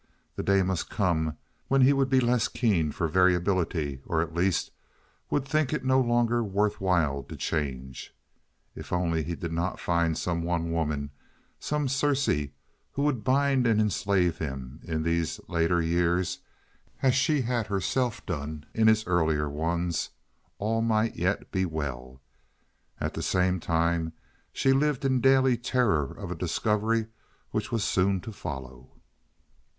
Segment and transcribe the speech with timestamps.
[0.35, 4.71] The day must come when he would be less keen for variability, or, at least,
[5.29, 8.11] would think it no longer worth while to change.
[8.73, 11.11] If only he did not find some one woman,
[11.59, 16.39] some Circe, who would bind and enslave him in these Later years
[17.03, 20.09] as she had herself done in his earlier ones
[20.57, 22.19] all might yet be well.
[22.99, 24.13] At the same time
[24.51, 27.05] she lived in daily terror of a discovery
[27.51, 28.89] which was soon to follow.